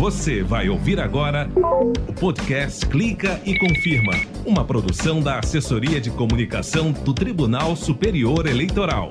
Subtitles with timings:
[0.00, 1.46] Você vai ouvir agora
[2.08, 4.14] o podcast Clica e Confirma,
[4.46, 9.10] uma produção da Assessoria de Comunicação do Tribunal Superior Eleitoral.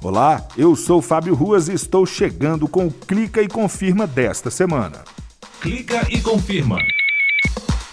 [0.00, 5.02] Olá, eu sou Fábio Ruas e estou chegando com o Clica e Confirma desta semana.
[5.60, 6.78] Clica e Confirma.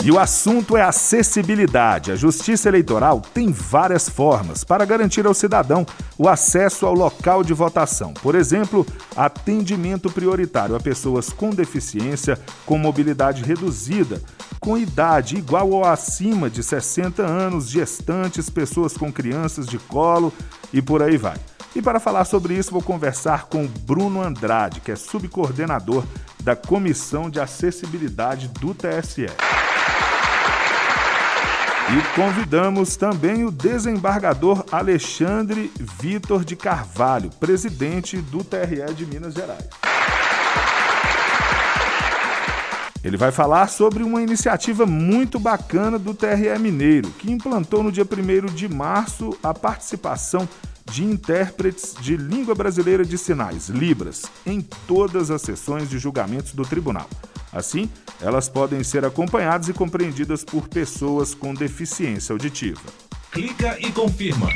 [0.02, 2.14] E o assunto é acessibilidade.
[2.14, 5.86] A Justiça Eleitoral tem várias formas para garantir ao cidadão
[6.18, 8.14] o acesso ao local de votação.
[8.14, 14.22] Por exemplo, atendimento prioritário a pessoas com deficiência, com mobilidade reduzida,
[14.62, 20.34] com idade igual ou acima de 60 anos, gestantes, pessoas com crianças de colo
[20.72, 21.36] e por aí vai.
[21.76, 26.06] E para falar sobre isso, vou conversar com Bruno Andrade, que é subcoordenador
[26.42, 29.28] da Comissão de Acessibilidade do TSE.
[31.92, 39.68] E convidamos também o desembargador Alexandre Vitor de Carvalho, presidente do TRE de Minas Gerais.
[43.04, 48.06] Ele vai falar sobre uma iniciativa muito bacana do TRE Mineiro, que implantou no dia
[48.06, 50.48] 1 de março a participação
[50.92, 56.64] de intérpretes de língua brasileira de sinais, Libras, em todas as sessões de julgamentos do
[56.64, 57.10] tribunal.
[57.52, 57.90] Assim,
[58.22, 62.82] elas podem ser acompanhadas e compreendidas por pessoas com deficiência auditiva.
[63.32, 64.50] Clica e confirma.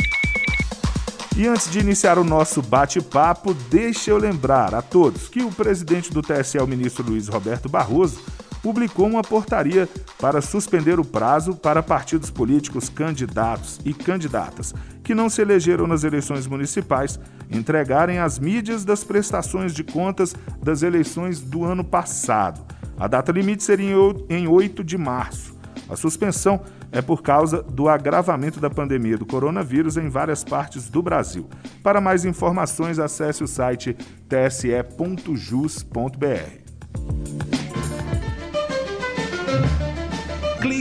[1.36, 6.11] E antes de iniciar o nosso bate-papo, deixa eu lembrar a todos que o presidente
[6.14, 8.20] do TSE, o ministro Luiz Roberto Barroso,
[8.64, 15.30] publicou uma portaria para suspender o prazo para partidos políticos, candidatos e candidatas que não
[15.30, 17.20] se elegeram nas eleições municipais
[17.52, 22.61] entregarem as mídias das prestações de contas das eleições do ano passado.
[22.97, 23.95] A data limite seria
[24.30, 25.53] em 8 de março.
[25.89, 26.61] A suspensão
[26.92, 31.50] é por causa do agravamento da pandemia do coronavírus em várias partes do Brasil.
[31.81, 33.98] Para mais informações, acesse o site
[34.30, 35.33] tse.jus.br.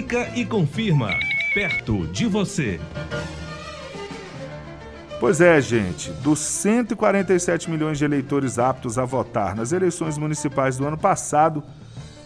[0.03, 1.11] Clica e confirma.
[1.55, 2.81] Perto de você.
[5.21, 10.85] Pois é, gente, dos 147 milhões de eleitores aptos a votar nas eleições municipais do
[10.85, 11.63] ano passado,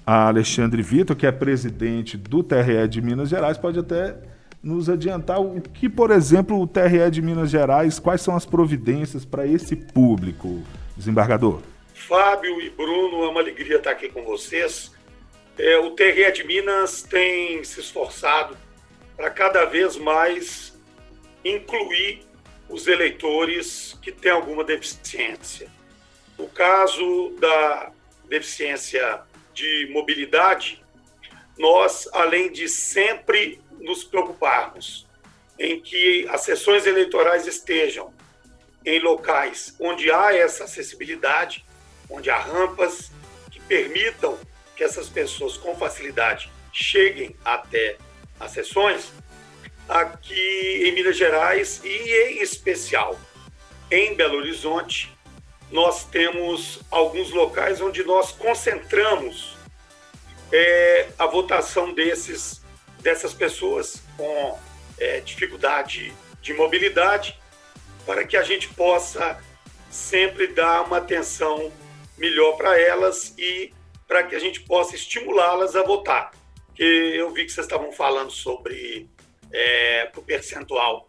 [0.05, 4.17] Alexandre Vitor, que é presidente do TRE de Minas Gerais, pode até
[4.63, 9.25] nos adiantar o que, por exemplo, o TRE de Minas Gerais, quais são as providências
[9.25, 10.63] para esse público,
[10.95, 11.63] desembargador?
[11.95, 14.93] Fábio e Bruno, é uma alegria estar aqui com vocês.
[15.59, 18.57] É, o TRE de Minas tem se esforçado
[19.17, 20.79] para cada vez mais
[21.45, 22.23] incluir
[22.69, 25.71] os eleitores que têm alguma deficiência.
[26.39, 27.93] No caso da
[28.29, 29.21] deficiência
[29.53, 30.83] de mobilidade,
[31.59, 35.07] nós, além de sempre nos preocuparmos
[35.59, 38.15] em que as sessões eleitorais estejam
[38.85, 41.65] em locais onde há essa acessibilidade,
[42.09, 43.11] onde há rampas
[43.51, 44.39] que permitam
[44.81, 47.99] que essas pessoas com facilidade cheguem até
[48.41, 49.13] as sessões,
[49.87, 53.21] aqui em Minas Gerais e em especial
[53.91, 55.15] em Belo Horizonte,
[55.71, 59.55] nós temos alguns locais onde nós concentramos
[60.51, 62.63] é, a votação desses,
[63.01, 64.59] dessas pessoas com
[64.99, 66.11] é, dificuldade
[66.41, 67.39] de mobilidade,
[68.07, 69.39] para que a gente possa
[69.91, 71.71] sempre dar uma atenção
[72.17, 73.75] melhor para elas e
[74.11, 76.33] para que a gente possa estimulá-las a votar.
[76.75, 79.09] Que eu vi que vocês estavam falando sobre
[79.53, 81.07] é, o percentual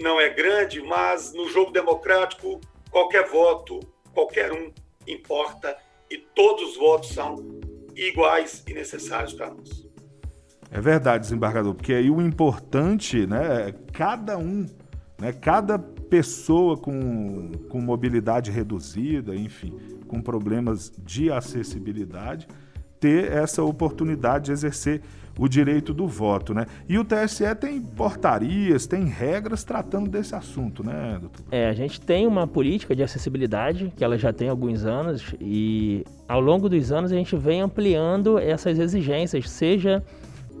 [0.00, 2.60] não é grande, mas no jogo democrático,
[2.92, 3.80] qualquer voto,
[4.12, 4.72] qualquer um
[5.04, 5.76] importa
[6.08, 7.60] e todos os votos são
[7.96, 9.84] iguais e necessários para nós.
[10.70, 14.64] É verdade, desembargador, porque aí o importante, né, é cada um,
[15.18, 19.76] né, cada pessoa com, com mobilidade reduzida, enfim,
[20.14, 22.46] com problemas de acessibilidade,
[23.00, 25.02] ter essa oportunidade de exercer
[25.36, 26.64] o direito do voto, né?
[26.88, 31.44] E o TSE tem portarias, tem regras tratando desse assunto, né, doutor?
[31.50, 36.04] É, a gente tem uma política de acessibilidade que ela já tem alguns anos e
[36.28, 40.04] ao longo dos anos a gente vem ampliando essas exigências, seja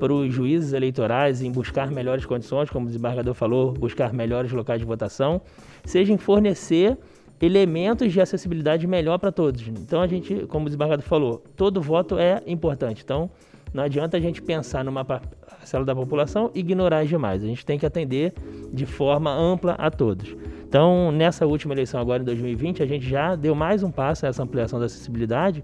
[0.00, 4.80] para os juízes eleitorais em buscar melhores condições, como o desembargador falou, buscar melhores locais
[4.80, 5.40] de votação,
[5.84, 6.98] seja em fornecer
[7.44, 9.66] elementos de acessibilidade melhor para todos.
[9.68, 13.02] Então a gente, como o desembargador falou, todo voto é importante.
[13.04, 13.30] Então
[13.72, 17.42] não adianta a gente pensar numa parcela da população e ignorar as demais.
[17.42, 18.32] A gente tem que atender
[18.72, 20.36] de forma ampla a todos.
[20.66, 24.42] Então, nessa última eleição agora em 2020, a gente já deu mais um passo nessa
[24.42, 25.62] ampliação da acessibilidade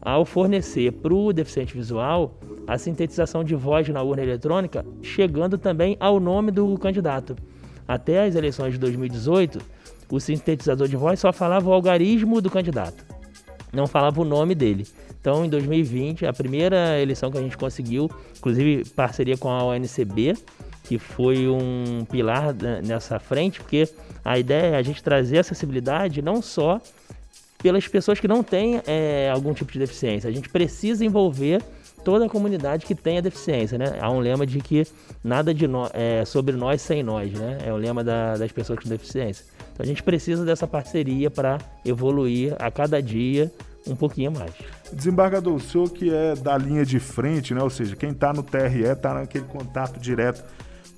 [0.00, 2.36] ao fornecer para o deficiente visual
[2.66, 7.36] a sintetização de voz na urna eletrônica, chegando também ao nome do candidato.
[7.86, 9.60] Até as eleições de 2018,
[10.12, 13.02] o sintetizador de voz só falava o algarismo do candidato,
[13.72, 14.86] não falava o nome dele.
[15.18, 20.36] Então, em 2020, a primeira eleição que a gente conseguiu, inclusive parceria com a ONCB,
[20.84, 22.52] que foi um pilar
[22.84, 23.88] nessa frente, porque
[24.22, 26.78] a ideia é a gente trazer acessibilidade não só
[27.62, 31.62] pelas pessoas que não têm é, algum tipo de deficiência, a gente precisa envolver
[32.04, 33.98] toda a comunidade que tenha deficiência, né?
[34.00, 34.86] Há um lema de que
[35.22, 37.58] nada de no, é, sobre nós sem nós, né?
[37.64, 39.44] É o lema da, das pessoas com deficiência.
[39.72, 43.50] Então a gente precisa dessa parceria para evoluir a cada dia
[43.86, 44.52] um pouquinho mais.
[44.92, 47.62] Desembargador, o senhor que é da linha de frente, né?
[47.62, 50.44] ou seja, quem está no TRE está naquele contato direto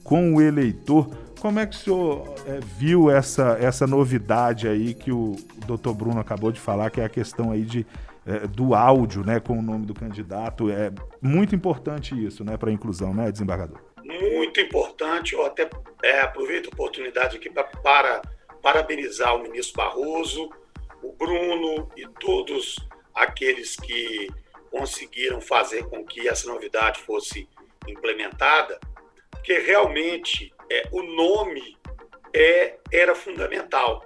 [0.02, 1.08] com o eleitor.
[1.40, 5.36] Como é que o senhor é, viu essa, essa novidade aí que o
[5.66, 7.86] doutor Bruno acabou de falar, que é a questão aí de,
[8.26, 10.70] é, do áudio né, com o nome do candidato?
[10.70, 13.80] É muito importante isso né, para a inclusão, né, desembargador?
[14.02, 15.34] Muito importante.
[15.34, 15.68] Eu até
[16.02, 18.22] é, aproveito a oportunidade aqui pra, para
[18.62, 20.50] parabenizar o ministro Barroso,
[21.02, 22.76] o Bruno e todos
[23.14, 24.28] aqueles que
[24.70, 27.48] conseguiram fazer com que essa novidade fosse
[27.86, 28.80] implementada,
[29.30, 31.76] porque realmente é, o nome
[32.34, 34.04] é, era fundamental.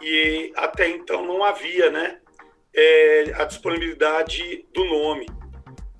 [0.00, 2.19] E até então não havia né,
[2.74, 5.26] é, a disponibilidade do nome.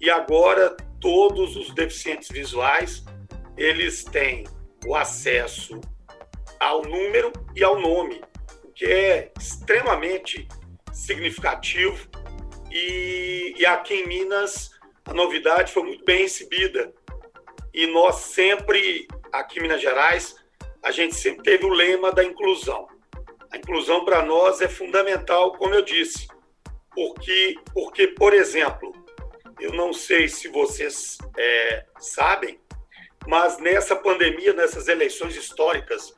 [0.01, 3.05] E agora todos os deficientes visuais
[3.57, 4.45] eles têm
[4.87, 5.81] o acesso
[6.59, 8.21] ao número e ao nome
[8.81, 10.49] que é extremamente
[10.91, 12.09] significativo.
[12.71, 14.71] E, e aqui em Minas,
[15.05, 16.91] a novidade foi muito bem recebida.
[17.75, 20.35] E nós sempre, aqui em Minas Gerais,
[20.83, 22.89] a gente sempre teve o lema da inclusão.
[23.53, 26.27] A inclusão para nós é fundamental, como eu disse,
[26.95, 28.93] porque, porque por exemplo,
[29.61, 32.59] eu não sei se vocês é, sabem,
[33.27, 36.15] mas nessa pandemia, nessas eleições históricas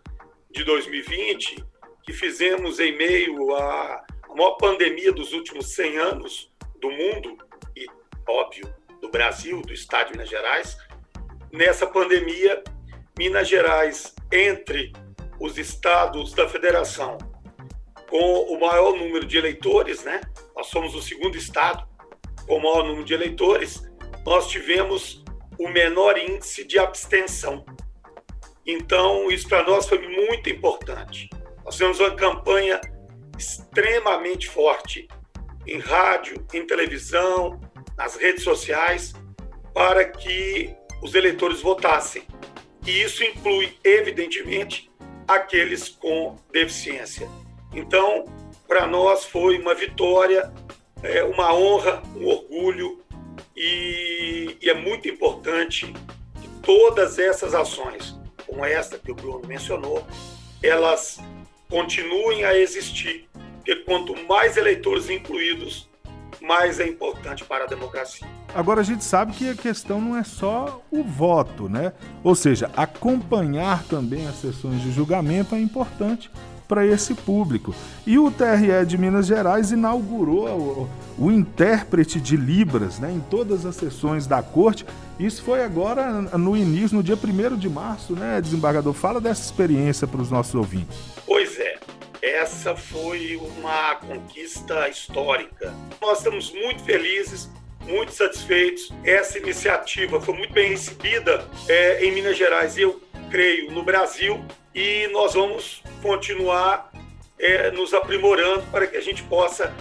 [0.51, 1.65] de 2020,
[2.05, 4.05] que fizemos em meio à
[4.35, 7.37] maior pandemia dos últimos 100 anos do mundo
[7.77, 7.87] e,
[8.27, 10.77] óbvio, do Brasil, do Estado de Minas Gerais.
[11.53, 12.63] Nessa pandemia,
[13.19, 14.93] Minas Gerais, entre
[15.41, 17.19] os estados da federação
[18.09, 20.21] com o maior número de eleitores, né?
[20.63, 21.85] Nós somos o segundo estado
[22.47, 23.83] com o maior número de eleitores.
[24.25, 25.25] Nós tivemos
[25.59, 27.67] o menor índice de abstenção.
[28.65, 31.29] Então, isso para nós foi muito importante.
[31.65, 32.81] Nós fizemos uma campanha
[33.37, 35.09] extremamente forte
[35.67, 37.61] em rádio, em televisão,
[37.99, 39.15] nas redes sociais,
[39.75, 42.23] para que os eleitores votassem.
[42.87, 44.89] E isso inclui, evidentemente,
[45.27, 47.29] aqueles com deficiência.
[47.75, 48.27] Então,
[48.73, 50.51] para nós foi uma vitória,
[51.03, 53.03] é, uma honra, um orgulho,
[53.55, 55.93] e, e é muito importante
[56.41, 60.07] que todas essas ações, como esta que o Bruno mencionou,
[60.63, 61.21] elas
[61.69, 65.87] continuem a existir, porque quanto mais eleitores incluídos,
[66.41, 68.27] mais é importante para a democracia.
[68.55, 71.93] Agora a gente sabe que a questão não é só o voto, né?
[72.25, 76.31] Ou seja, acompanhar também as sessões de julgamento é importante
[76.73, 77.75] para esse público.
[78.07, 80.91] E o TRE de Minas Gerais inaugurou o,
[81.27, 84.87] o, intérprete de Libras né, em todas as sessões da corte.
[85.21, 88.95] Isso foi agora no início, no dia 1 de março, né, desembargador?
[88.95, 90.97] Fala dessa experiência para os nossos ouvintes.
[91.27, 91.79] Pois é,
[92.23, 95.75] essa foi uma conquista histórica.
[96.01, 97.51] Nós estamos muito felizes,
[97.87, 98.91] muito satisfeitos.
[99.05, 102.79] Essa iniciativa foi muito bem recebida é, em Minas Gerais.
[102.79, 102.99] E eu
[103.31, 104.43] creio, no Brasil
[104.75, 106.91] e nós vamos continuar
[107.39, 109.73] é, nos aprimorando para que a gente possa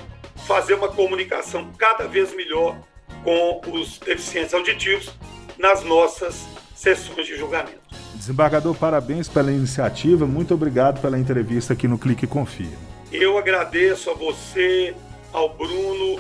[0.48, 2.78] fazer uma comunicação cada vez melhor
[3.24, 5.14] com os deficientes auditivos
[5.58, 6.46] nas nossas
[6.76, 7.80] sessões de julgamento.
[8.16, 12.78] Desembargador, parabéns pela iniciativa, muito obrigado pela entrevista aqui no Clique Confia.
[13.12, 14.96] Eu agradeço a você,
[15.32, 16.20] ao Bruno,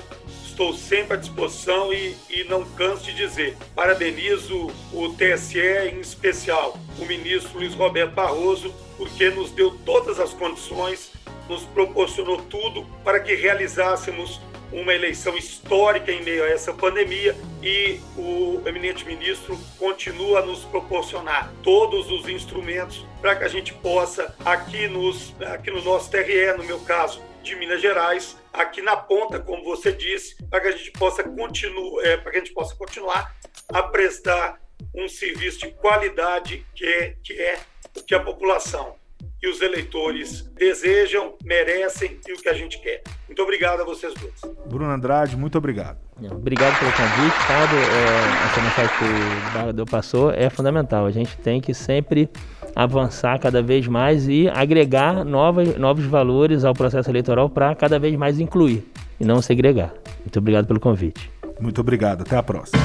[0.51, 3.57] estou sempre à disposição e, e não canso de dizer.
[3.73, 5.59] Parabenizo o TSE,
[5.91, 11.11] em especial o ministro Luiz Roberto Barroso, porque nos deu todas as condições,
[11.49, 14.39] nos proporcionou tudo para que realizássemos
[14.71, 20.63] uma eleição histórica em meio a essa pandemia e o eminente ministro continua a nos
[20.63, 26.53] proporcionar todos os instrumentos para que a gente possa, aqui, nos, aqui no nosso TRE,
[26.57, 30.71] no meu caso, de Minas Gerais, aqui na ponta, como você disse, para que a
[30.71, 33.35] gente possa continuar, é, para que a gente possa continuar
[33.69, 34.59] a prestar
[34.95, 37.59] um serviço de qualidade que é, que é
[37.97, 38.95] o que a população
[39.41, 43.01] e os eleitores desejam, merecem e o que a gente quer.
[43.27, 44.55] Muito obrigado a vocês dois.
[44.67, 45.99] Bruno Andrade, muito obrigado.
[46.29, 47.79] Obrigado pelo convite, Fábio.
[47.79, 51.07] É, essa mensagem que o Barrador passou é fundamental.
[51.07, 52.29] A gente tem que sempre
[52.75, 58.15] avançar cada vez mais e agregar novas, novos valores ao processo eleitoral para cada vez
[58.15, 58.83] mais incluir
[59.19, 59.93] e não segregar.
[60.21, 61.29] Muito obrigado pelo convite.
[61.59, 62.21] Muito obrigado.
[62.21, 62.81] Até a próxima.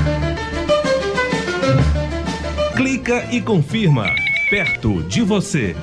[2.77, 4.07] Clica e confirma.
[4.51, 5.75] Perto de você.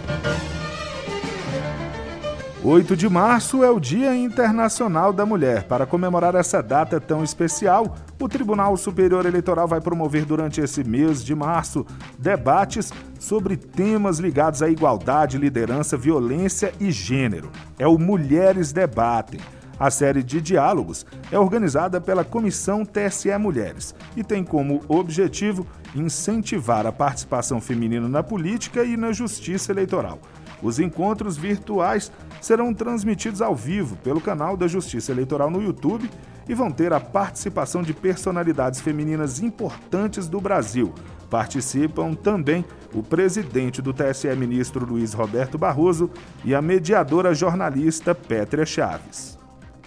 [2.65, 5.63] 8 de março é o Dia Internacional da Mulher.
[5.63, 11.21] Para comemorar essa data tão especial, o Tribunal Superior Eleitoral vai promover durante esse mês
[11.25, 11.85] de março
[12.17, 12.89] debates
[13.19, 17.51] sobre temas ligados à igualdade, liderança, violência e gênero.
[17.77, 19.41] É o Mulheres Debatem.
[19.77, 26.87] A série de diálogos é organizada pela Comissão TSE Mulheres e tem como objetivo incentivar
[26.87, 30.17] a participação feminina na política e na justiça eleitoral.
[30.63, 32.09] Os encontros virtuais
[32.41, 36.09] serão transmitidos ao vivo pelo canal da Justiça Eleitoral no YouTube
[36.47, 40.93] e vão ter a participação de personalidades femininas importantes do Brasil.
[41.29, 46.09] Participam também o presidente do TSE, ministro Luiz Roberto Barroso,
[46.45, 49.37] e a mediadora jornalista Pétria Chaves.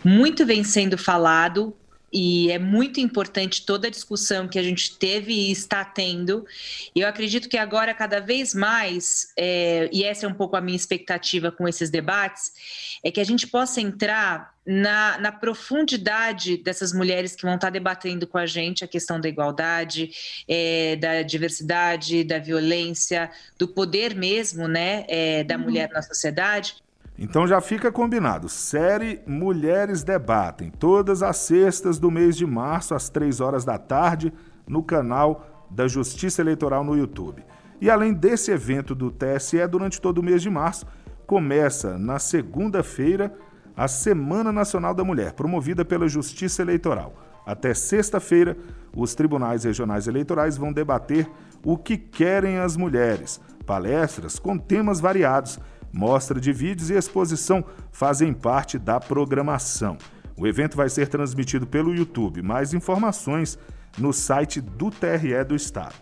[0.05, 1.75] Muito vem sendo falado
[2.13, 6.47] e é muito importante toda a discussão que a gente teve e está tendo.
[6.95, 10.61] E eu acredito que agora, cada vez mais, é, e essa é um pouco a
[10.61, 16.93] minha expectativa com esses debates, é que a gente possa entrar na, na, profundidade dessas
[16.93, 20.11] mulheres que vão estar debatendo com a gente a questão da igualdade,
[20.49, 25.63] é, da diversidade, da violência, do poder mesmo, né, é, da uhum.
[25.63, 26.75] mulher na sociedade,
[27.19, 28.49] então já fica combinado.
[28.49, 34.33] Série Mulheres Debatem, todas as sextas do mês de março, às três horas da tarde,
[34.67, 37.45] no canal da Justiça Eleitoral no YouTube.
[37.81, 40.87] E além desse evento do TSE, durante todo o mês de março,
[41.27, 43.35] começa na segunda-feira
[43.77, 47.15] a Semana Nacional da Mulher, promovida pela Justiça Eleitoral.
[47.45, 48.57] Até sexta-feira,
[48.95, 51.29] os tribunais regionais eleitorais vão debater
[51.65, 55.59] o que querem as mulheres, palestras com temas variados
[55.97, 59.97] Mostra de vídeos e exposição fazem parte da programação.
[60.37, 62.43] O evento vai ser transmitido pelo YouTube.
[62.43, 63.59] Mais informações
[63.97, 65.95] no site do TRE do Estado.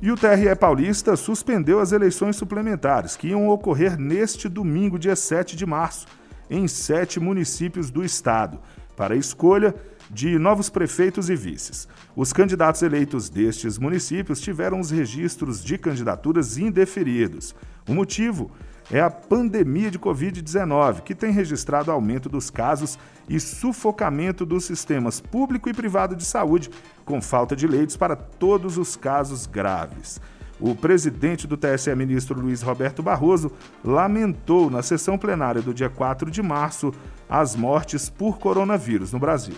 [0.00, 5.56] E o TRE Paulista suspendeu as eleições suplementares que iam ocorrer neste domingo, dia 7
[5.56, 6.06] de março,
[6.48, 8.58] em sete municípios do estado,
[8.96, 9.74] para a escolha
[10.10, 11.86] de novos prefeitos e vices.
[12.16, 17.54] Os candidatos eleitos destes municípios tiveram os registros de candidaturas indeferidos.
[17.86, 18.50] O motivo
[18.90, 22.98] é a pandemia de Covid-19, que tem registrado aumento dos casos
[23.28, 26.70] e sufocamento dos sistemas público e privado de saúde,
[27.04, 30.20] com falta de leitos para todos os casos graves.
[30.60, 33.50] O presidente do TSE, ministro Luiz Roberto Barroso,
[33.84, 36.92] lamentou na sessão plenária do dia 4 de março
[37.28, 39.56] as mortes por coronavírus no Brasil.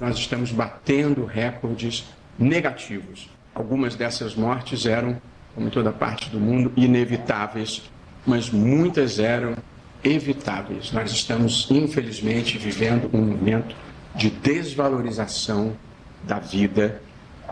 [0.00, 2.08] Nós estamos batendo recordes
[2.38, 3.28] negativos.
[3.54, 5.20] Algumas dessas mortes eram,
[5.54, 7.90] como em toda parte do mundo, inevitáveis
[8.26, 9.56] mas muitas eram
[10.02, 10.92] evitáveis.
[10.92, 13.74] Nós estamos, infelizmente, vivendo um momento
[14.14, 15.76] de desvalorização
[16.22, 17.00] da vida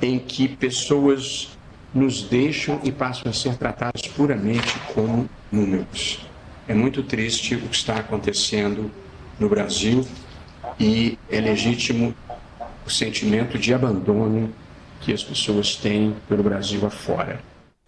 [0.01, 1.57] em que pessoas
[1.95, 6.27] nos deixam e passam a ser tratadas puramente como números.
[6.67, 8.91] É muito triste o que está acontecendo
[9.41, 10.07] no Brasil
[10.79, 12.15] e é legítimo
[12.87, 14.53] o sentimento de abandono
[15.01, 17.41] que as pessoas têm pelo Brasil afora.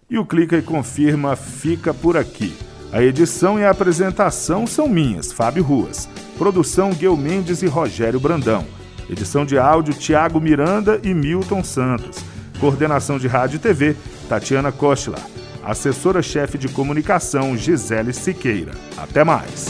[0.09, 2.53] E o Clica e Confirma fica por aqui.
[2.93, 6.09] A edição e a apresentação são minhas, Fábio Ruas.
[6.37, 8.65] Produção Gil Mendes e Rogério Brandão.
[9.09, 12.17] Edição de áudio Tiago Miranda e Milton Santos.
[12.59, 13.95] Coordenação de rádio e TV
[14.27, 15.25] Tatiana Kochlar.
[15.63, 18.73] Assessora-chefe de comunicação Gisele Siqueira.
[18.97, 19.67] Até mais.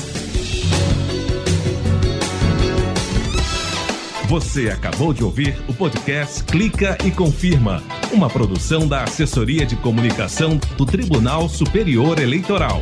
[4.28, 10.58] Você acabou de ouvir o podcast Clica e Confirma, uma produção da Assessoria de Comunicação
[10.76, 12.82] do Tribunal Superior Eleitoral.